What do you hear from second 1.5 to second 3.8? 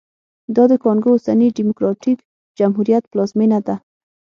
ډیموکراټیک جمهوریت پلازمېنه ده